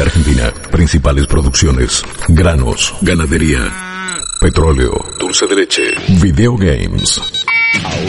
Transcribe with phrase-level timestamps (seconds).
[0.00, 0.52] Argentina.
[0.70, 2.02] Principales producciones.
[2.28, 3.70] Granos, ganadería,
[4.40, 5.82] petróleo, dulce de leche,
[6.20, 7.20] videogames.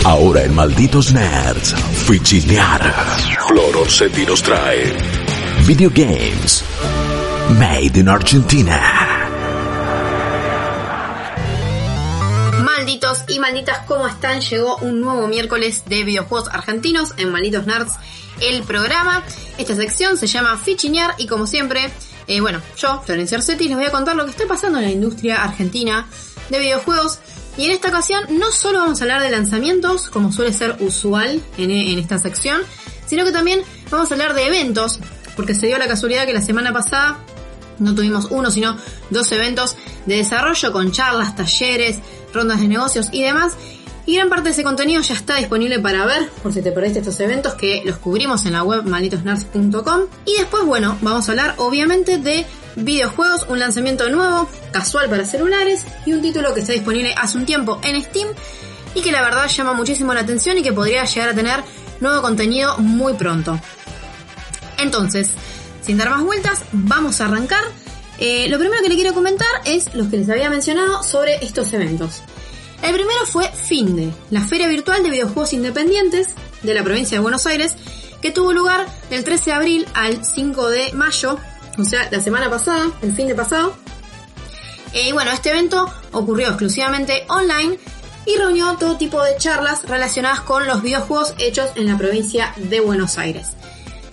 [0.05, 1.75] Ahora en Malditos Nerds,
[2.05, 2.81] Fichinear.
[3.47, 4.95] Flor nos trae
[5.65, 6.63] Videogames.
[7.57, 8.79] Made in Argentina.
[12.63, 14.41] Malditos y malditas, ¿cómo están?
[14.41, 17.93] Llegó un nuevo miércoles de videojuegos argentinos en Malditos Nerds,
[18.41, 19.23] el programa.
[19.57, 21.91] Esta sección se llama Fichinear y como siempre,
[22.27, 24.91] eh, bueno, yo, Florencia Orsetti, les voy a contar lo que está pasando en la
[24.91, 26.07] industria argentina
[26.49, 27.19] de videojuegos.
[27.57, 31.41] Y en esta ocasión no solo vamos a hablar de lanzamientos, como suele ser usual
[31.57, 32.61] en, en esta sección,
[33.05, 34.99] sino que también vamos a hablar de eventos,
[35.35, 37.19] porque se dio la casualidad que la semana pasada
[37.79, 38.77] no tuvimos uno, sino
[39.09, 39.75] dos eventos
[40.05, 41.97] de desarrollo con charlas, talleres,
[42.33, 43.53] rondas de negocios y demás.
[44.05, 46.99] Y gran parte de ese contenido ya está disponible para ver, por si te perdiste
[46.99, 50.01] estos eventos, que los cubrimos en la web malditosnerds.com.
[50.25, 55.85] Y después, bueno, vamos a hablar obviamente de videojuegos, un lanzamiento nuevo, casual para celulares,
[56.05, 58.27] y un título que está disponible hace un tiempo en Steam
[58.95, 61.63] y que la verdad llama muchísimo la atención y que podría llegar a tener
[61.99, 63.59] nuevo contenido muy pronto.
[64.79, 65.31] Entonces,
[65.81, 67.63] sin dar más vueltas, vamos a arrancar.
[68.19, 71.71] Eh, lo primero que le quiero comentar es lo que les había mencionado sobre estos
[71.73, 72.21] eventos.
[72.83, 76.27] El primero fue FINDE, la Feria Virtual de Videojuegos Independientes
[76.63, 77.77] de la provincia de Buenos Aires,
[78.21, 81.39] que tuvo lugar del 13 de abril al 5 de mayo,
[81.77, 83.73] o sea, la semana pasada, el fin de pasado.
[84.91, 87.79] Eh, y bueno, este evento ocurrió exclusivamente online
[88.25, 92.81] y reunió todo tipo de charlas relacionadas con los videojuegos hechos en la provincia de
[92.81, 93.51] Buenos Aires.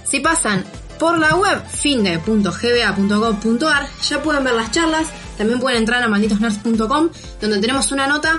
[0.04, 0.64] Si pasan
[1.00, 7.08] por la web finde.gba.gov.ar ya pueden ver las charlas, también pueden entrar a malditosnerds.com
[7.40, 8.38] donde tenemos una nota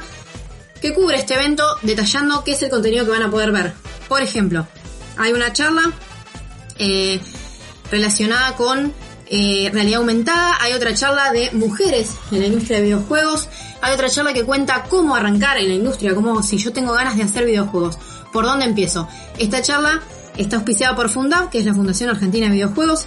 [0.82, 3.74] que cubre este evento detallando qué es el contenido que van a poder ver.
[4.08, 4.68] Por ejemplo,
[5.18, 5.92] hay una charla
[6.78, 7.22] eh,
[7.92, 8.94] relacionada con
[9.28, 13.48] eh, realidad aumentada, hay otra charla de mujeres en la industria de videojuegos,
[13.82, 17.16] hay otra charla que cuenta cómo arrancar en la industria, como si yo tengo ganas
[17.16, 17.98] de hacer videojuegos,
[18.34, 19.08] ¿por dónde empiezo?
[19.38, 20.02] Esta charla
[20.36, 23.06] está auspiciada por Fundab, que es la Fundación Argentina de Videojuegos.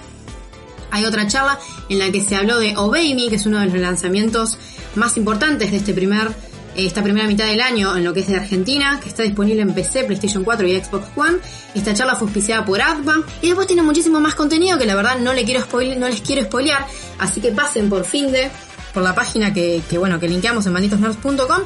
[0.91, 1.59] Hay otra charla
[1.89, 4.59] en la que se habló de Obey Me, que es uno de los lanzamientos
[4.95, 6.31] más importantes de este primer,
[6.77, 9.75] esta primera mitad del año en lo que es de Argentina, que está disponible en
[9.75, 11.39] PC, PlayStation 4 y Xbox One.
[11.75, 13.23] Esta charla fue auspiciada por ADVA.
[13.43, 16.87] Y después tiene muchísimo más contenido que la verdad no, les quiero spoilear,
[17.19, 18.51] así que pasen por Finde,
[18.93, 21.63] por la página que, que bueno, que linkeamos en malditosnerds.com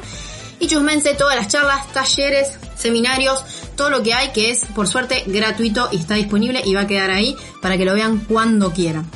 [0.59, 3.43] y chusmense todas las charlas, talleres, seminarios,
[3.75, 6.87] todo lo que hay que es por suerte gratuito y está disponible y va a
[6.87, 9.09] quedar ahí para que lo vean cuando quieran.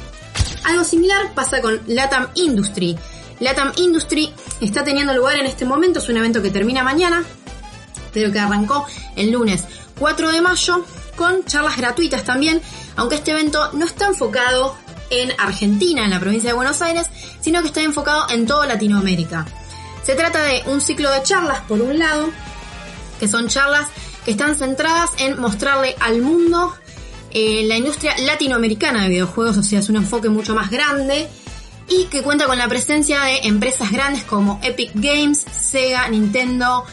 [0.64, 2.98] Algo similar pasa con Latam Industry.
[3.44, 7.24] Latam Industry está teniendo lugar en este momento, es un evento que termina mañana,
[8.14, 9.66] pero que arrancó el lunes
[10.00, 10.86] 4 de mayo
[11.18, 12.62] con charlas gratuitas también,
[12.96, 14.76] aunque este evento no está enfocado
[15.10, 17.08] en Argentina, en la provincia de Buenos Aires,
[17.42, 19.46] sino que está enfocado en toda Latinoamérica.
[20.04, 22.30] Se trata de un ciclo de charlas, por un lado,
[23.20, 23.88] que son charlas
[24.26, 26.74] que están centradas en mostrarle al mundo
[27.32, 31.28] eh, la industria latinoamericana de videojuegos, o sea, es un enfoque mucho más grande
[31.88, 36.86] y que cuenta con la presencia de empresas grandes como Epic Games, Sega, Nintendo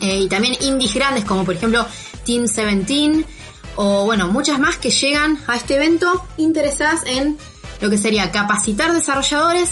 [0.00, 1.86] eh, y también indies grandes como por ejemplo
[2.24, 3.24] Team 17
[3.76, 7.38] o bueno, muchas más que llegan a este evento interesadas en
[7.80, 9.70] lo que sería capacitar desarrolladores,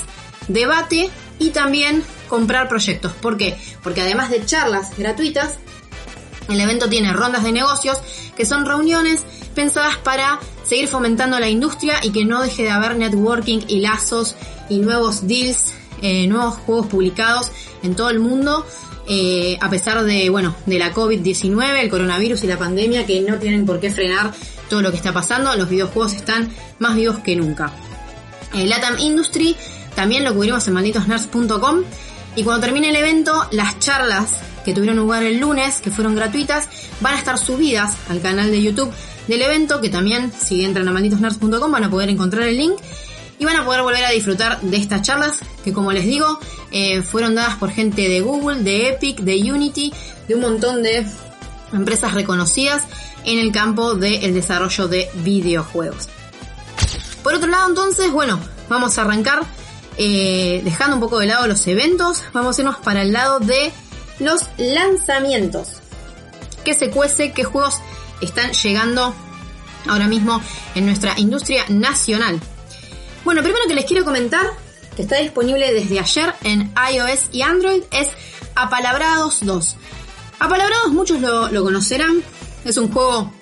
[0.48, 3.12] debate y también comprar proyectos.
[3.12, 3.56] ¿Por qué?
[3.82, 5.54] Porque además de charlas gratuitas,
[6.48, 7.98] el evento tiene rondas de negocios
[8.36, 9.24] que son reuniones
[9.54, 14.36] pensadas para seguir fomentando la industria y que no deje de haber networking y lazos
[14.68, 17.50] y nuevos deals, eh, nuevos juegos publicados
[17.82, 18.66] en todo el mundo.
[19.06, 23.36] Eh, a pesar de, bueno, de la COVID-19, el coronavirus y la pandemia que no
[23.36, 24.32] tienen por qué frenar
[24.70, 27.72] todo lo que está pasando, los videojuegos están más vivos que nunca.
[28.54, 29.56] El Latam Industry
[29.94, 31.82] también lo cubrimos en malditosnerds.com
[32.36, 36.68] y cuando termine el evento, las charlas que tuvieron lugar el lunes, que fueron gratuitas,
[37.00, 38.92] van a estar subidas al canal de YouTube
[39.28, 42.74] del evento, que también si entran a malditosnerds.com van a poder encontrar el link
[43.38, 46.38] y van a poder volver a disfrutar de estas charlas que como les digo
[46.70, 49.92] eh, fueron dadas por gente de Google, de Epic, de Unity,
[50.28, 51.06] de un montón de
[51.72, 52.84] empresas reconocidas
[53.24, 56.08] en el campo del desarrollo de videojuegos.
[57.22, 58.38] Por otro lado, entonces, bueno,
[58.68, 59.42] vamos a arrancar
[59.96, 63.72] eh, dejando un poco de lado los eventos, vamos a irnos para el lado de
[64.18, 65.74] los lanzamientos.
[66.64, 67.32] ¿Qué se cuece?
[67.32, 67.80] ¿Qué juegos
[68.20, 69.14] están llegando
[69.86, 70.40] ahora mismo
[70.74, 72.40] en nuestra industria nacional?
[73.24, 74.46] Bueno, primero que les quiero comentar,
[74.96, 78.08] que está disponible desde ayer en iOS y Android, es
[78.54, 79.76] Apalabrados 2.
[80.38, 82.22] Apalabrados muchos lo, conocerán,
[82.64, 83.32] es un juego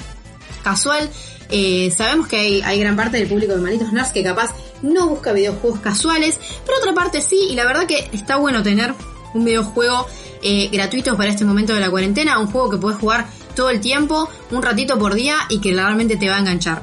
[0.62, 1.08] casual.
[1.50, 5.32] Eh, sabemos que hay, gran parte del público de Malitos Nerds que capaz no busca
[5.32, 8.94] videojuegos casuales, pero otra parte sí, y la verdad que está bueno tener
[9.34, 10.06] un videojuego
[10.42, 13.80] eh, gratuito para este momento de la cuarentena, un juego que puedes jugar todo el
[13.80, 16.82] tiempo, un ratito por día y que realmente te va a enganchar.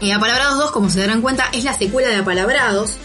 [0.00, 2.96] Eh, Apalabrados 2, como se darán cuenta, es la secuela de Apalabrados,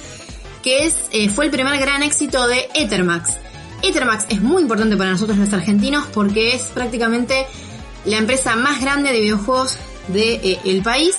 [0.61, 3.37] que es, eh, fue el primer gran éxito de Ethermax.
[3.81, 7.47] Ethermax es muy importante para nosotros los argentinos porque es prácticamente
[8.05, 9.77] la empresa más grande de videojuegos
[10.07, 11.17] del de, el país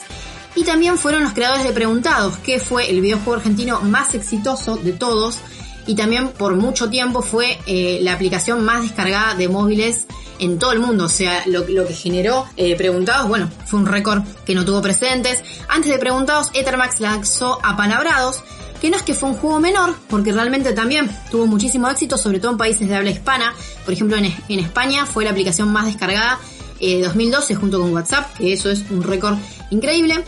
[0.54, 4.92] y también fueron los creadores de Preguntados, que fue el videojuego argentino más exitoso de
[4.92, 5.38] todos
[5.86, 10.06] y también por mucho tiempo fue eh, la aplicación más descargada de móviles
[10.38, 11.04] en todo el mundo.
[11.06, 15.42] O sea, lo, que generó eh, Preguntados, bueno, fue un récord que no tuvo precedentes.
[15.68, 18.42] Antes de Preguntados, Ethermax lanzó Apalabrados,
[18.80, 22.40] que no es que fue un juego menor, porque realmente también tuvo muchísimo éxito, sobre
[22.40, 23.54] todo en países de habla hispana.
[23.84, 26.38] Por ejemplo, en, en España fue la aplicación más descargada
[26.80, 29.36] eh, 2012 junto con WhatsApp, que eso es un récord
[29.70, 30.24] increíble.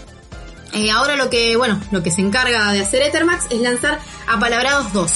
[0.75, 4.93] Eh, ahora lo que, bueno, lo que se encarga de hacer Ethermax es lanzar Apalabrados
[4.93, 5.13] 2,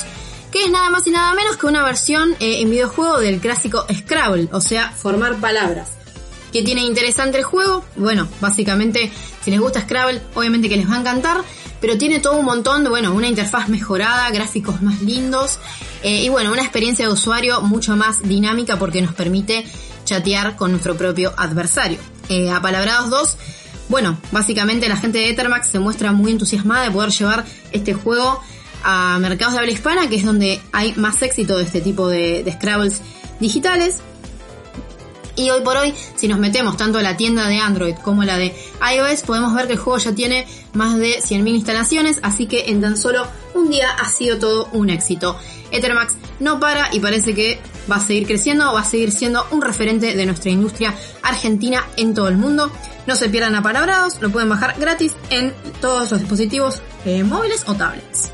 [0.52, 3.84] que es nada más y nada menos que una versión eh, en videojuego del clásico
[3.92, 5.90] Scrabble, o sea, formar palabras.
[6.52, 7.84] ¿Qué tiene interesante el juego?
[7.96, 9.12] Bueno, básicamente,
[9.44, 11.42] si les gusta Scrabble, obviamente que les va a encantar,
[11.80, 15.58] pero tiene todo un montón de, bueno, una interfaz mejorada, gráficos más lindos,
[16.02, 19.66] eh, y bueno, una experiencia de usuario mucho más dinámica porque nos permite
[20.04, 21.98] chatear con nuestro propio adversario.
[22.28, 23.36] Eh, Apalabrados 2
[23.88, 28.40] bueno, básicamente la gente de Ethermax se muestra muy entusiasmada de poder llevar este juego
[28.84, 32.42] a mercados de habla hispana, que es donde hay más éxito de este tipo de,
[32.44, 33.00] de Scrabbles
[33.40, 33.98] digitales.
[35.36, 38.36] Y hoy por hoy, si nos metemos tanto a la tienda de Android como la
[38.36, 38.56] de
[38.96, 42.80] iOS, podemos ver que el juego ya tiene más de 100.000 instalaciones, así que en
[42.80, 43.24] tan solo
[43.54, 45.38] un día ha sido todo un éxito.
[45.70, 49.62] Ethermax no para y parece que va a seguir creciendo, va a seguir siendo un
[49.62, 52.70] referente de nuestra industria argentina en todo el mundo.
[53.06, 57.74] No se pierdan apalabrados, lo pueden bajar gratis en todos los dispositivos eh, móviles o
[57.74, 58.30] tablets.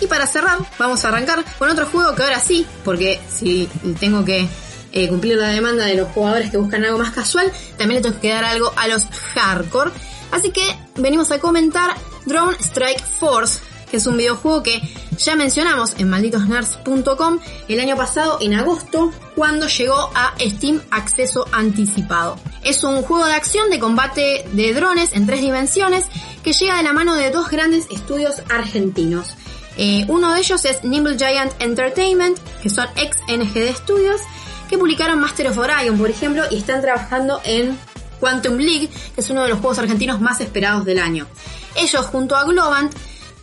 [0.00, 3.68] Y para cerrar, vamos a arrancar con otro juego que ahora sí, porque si
[3.98, 4.48] tengo que
[4.92, 8.20] eh, cumplir la demanda de los jugadores que buscan algo más casual, también le tengo
[8.20, 9.04] que dar algo a los
[9.34, 9.90] hardcore.
[10.30, 10.62] Así que
[10.96, 13.60] venimos a comentar Drone Strike Force,
[13.90, 14.80] que es un videojuego que
[15.18, 22.38] ya mencionamos en malditosnerds.com el año pasado en agosto cuando llegó a Steam Acceso Anticipado.
[22.62, 26.06] Es un juego de acción de combate de drones en tres dimensiones
[26.42, 29.34] que llega de la mano de dos grandes estudios argentinos.
[29.76, 34.20] Eh, uno de ellos es Nimble Giant Entertainment, que son ex NGD Studios,
[34.68, 37.78] que publicaron Master of Orion, por ejemplo, y están trabajando en
[38.20, 41.26] Quantum League, que es uno de los juegos argentinos más esperados del año.
[41.74, 42.92] Ellos, junto a Globant,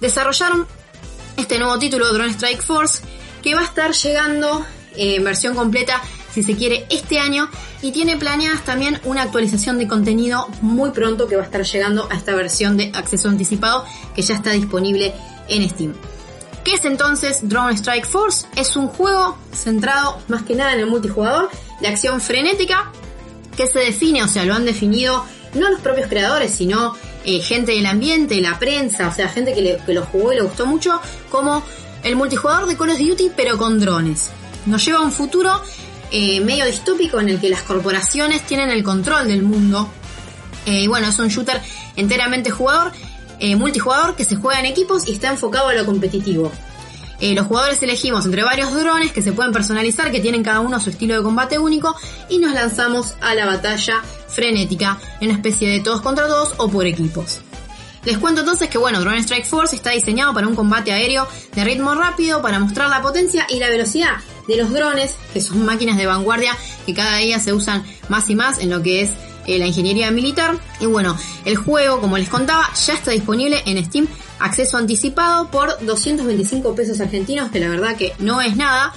[0.01, 0.67] desarrollaron
[1.37, 3.03] este nuevo título, Drone Strike Force,
[3.41, 4.65] que va a estar llegando
[4.95, 6.01] eh, en versión completa,
[6.33, 7.49] si se quiere, este año,
[7.81, 12.07] y tiene planeadas también una actualización de contenido muy pronto que va a estar llegando
[12.11, 13.85] a esta versión de acceso anticipado
[14.15, 15.13] que ya está disponible
[15.47, 15.93] en Steam.
[16.63, 18.45] ¿Qué es entonces Drone Strike Force?
[18.55, 22.91] Es un juego centrado más que nada en el multijugador de acción frenética
[23.55, 26.95] que se define, o sea, lo han definido no los propios creadores, sino
[27.27, 30.37] eh, gente del ambiente, la prensa, o sea, gente que, le, que lo jugó y
[30.37, 31.61] le gustó mucho, como
[32.03, 34.31] el multijugador de Call of Duty, pero con drones.
[34.65, 35.61] Nos lleva a un futuro
[36.09, 39.89] eh, medio distópico en el que las corporaciones tienen el control del mundo.
[40.65, 41.61] Eh, y bueno, es un shooter
[41.97, 42.93] enteramente jugador,
[43.57, 46.49] multijugador que se juega en equipos y está enfocado a lo competitivo.
[47.19, 50.79] Eh, los jugadores elegimos entre varios drones que se pueden personalizar, que tienen cada uno
[50.79, 51.95] su estilo de combate único,
[52.29, 56.69] y nos lanzamos a la batalla frenética, en una especie de todos contra todos o
[56.69, 57.41] por equipos.
[58.05, 61.63] Les cuento entonces que bueno, Drone Strike Force está diseñado para un combate aéreo de
[61.65, 64.15] ritmo rápido para mostrar la potencia y la velocidad
[64.47, 66.55] de los drones, que son máquinas de vanguardia
[66.85, 69.11] que cada día se usan más y más en lo que es
[69.47, 70.57] eh, la ingeniería militar.
[70.79, 74.07] Y bueno, el juego, como les contaba, ya está disponible en Steam
[74.39, 78.93] acceso anticipado por 225 pesos argentinos, que la verdad que no es nada.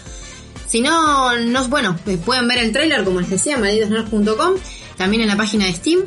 [0.66, 4.54] Si no, no bueno, eh, pueden ver el trailer, como les decía, malditosnerds.com,
[4.96, 6.04] también en la página de Steam.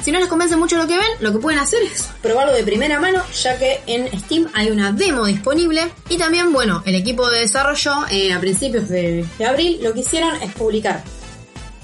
[0.00, 2.62] Si no les convence mucho lo que ven, lo que pueden hacer es probarlo de
[2.62, 5.90] primera mano, ya que en Steam hay una demo disponible.
[6.10, 10.00] Y también, bueno, el equipo de desarrollo eh, a principios de, de, abril lo que
[10.00, 11.02] hicieron es publicar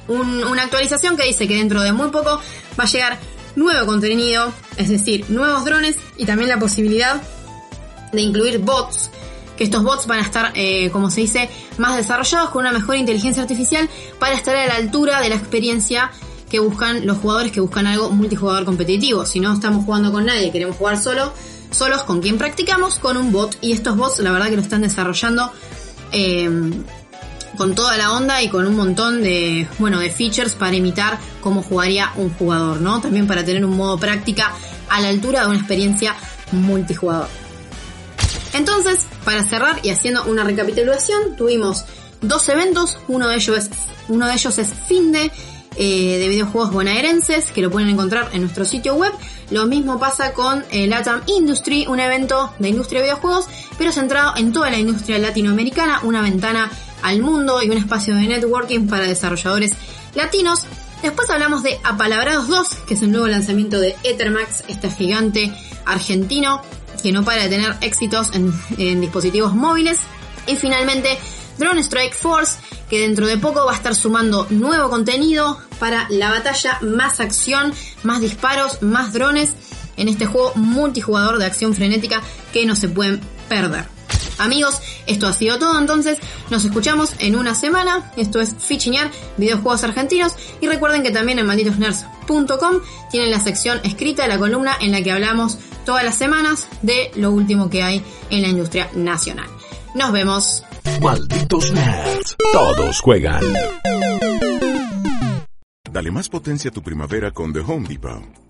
[0.08, 2.40] un, una actualización que dice que dentro de muy poco
[2.78, 3.18] va a llegar
[3.56, 7.20] nuevo contenido, es decir, nuevos drones y también la posibilidad
[8.12, 9.10] de incluir bots
[9.60, 12.96] que estos bots van a estar, eh, como se dice, más desarrollados con una mejor
[12.96, 16.10] inteligencia artificial para estar a la altura de la experiencia
[16.48, 19.26] que buscan los jugadores que buscan algo multijugador competitivo.
[19.26, 21.34] Si no estamos jugando con nadie, queremos jugar solo,
[21.72, 23.54] solos con quien practicamos, con un bot.
[23.60, 25.52] Y estos bots, la verdad que lo están desarrollando
[26.10, 26.48] eh,
[27.60, 31.62] con toda la onda y con un montón de, bueno, de features para imitar cómo
[31.62, 33.02] jugaría un jugador, ¿no?
[33.02, 34.54] También para tener un modo práctica
[34.88, 36.16] a la altura de una experiencia
[36.52, 37.28] multijugador.
[38.54, 41.84] Entonces, para cerrar y haciendo una recapitulación, tuvimos
[42.22, 43.70] dos eventos, uno de ellos es,
[44.08, 45.30] uno de ellos es Finde,
[45.76, 49.12] eh, de videojuegos bonaerenses, que lo pueden encontrar en nuestro sitio web.
[49.50, 54.32] Lo mismo pasa con eh, Latam Industry, un evento de industria de videojuegos, pero centrado
[54.36, 56.70] en toda la industria latinoamericana, una ventana
[57.02, 59.72] al mundo y un espacio de networking para desarrolladores
[60.14, 60.64] latinos.
[61.02, 65.52] Después hablamos de Apalabrados 2, que es el nuevo lanzamiento de Ethermax, este gigante
[65.86, 66.62] argentino
[67.02, 69.98] que no para de tener éxitos en, dispositivos móviles.
[70.46, 71.18] Y finalmente,
[71.58, 76.30] Drone Strike Force, que dentro de poco va a estar sumando nuevo contenido para la
[76.30, 79.50] batalla, más acción, más disparos, más drones
[79.96, 83.99] en este juego multijugador de acción frenética que no se pueden perder.
[84.40, 86.18] Amigos, esto ha sido todo entonces.
[86.50, 88.10] Nos escuchamos en una semana.
[88.16, 90.34] Esto es Fichinear, videojuegos argentinos.
[90.60, 92.80] Y recuerden que también en malditosnerds.com
[93.10, 97.30] tienen la sección escrita, la columna en la que hablamos todas las semanas de lo
[97.30, 99.48] último que hay en la industria nacional.
[99.94, 100.64] Nos vemos.
[101.02, 102.36] Malditos nerds.
[102.52, 103.42] Todos juegan.
[105.90, 108.49] Dale más potencia a tu primavera con The Home Depot.